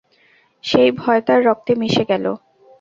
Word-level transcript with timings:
সেই 0.63 0.89
ভয় 0.91 1.21
তাঁর 1.27 1.39
রক্তে 1.47 1.71
মিশে 1.75 2.03
গেল। 2.11 2.25